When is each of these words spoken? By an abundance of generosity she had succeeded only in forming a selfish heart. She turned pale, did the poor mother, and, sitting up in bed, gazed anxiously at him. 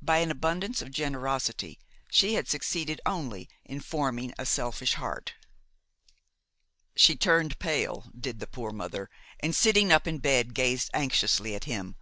By 0.00 0.20
an 0.20 0.30
abundance 0.30 0.80
of 0.80 0.90
generosity 0.90 1.78
she 2.10 2.32
had 2.32 2.48
succeeded 2.48 3.02
only 3.04 3.50
in 3.66 3.80
forming 3.80 4.32
a 4.38 4.46
selfish 4.46 4.94
heart. 4.94 5.34
She 6.96 7.16
turned 7.16 7.58
pale, 7.58 8.10
did 8.18 8.40
the 8.40 8.46
poor 8.46 8.72
mother, 8.72 9.10
and, 9.40 9.54
sitting 9.54 9.92
up 9.92 10.06
in 10.06 10.20
bed, 10.20 10.54
gazed 10.54 10.88
anxiously 10.94 11.54
at 11.54 11.64
him. 11.64 11.96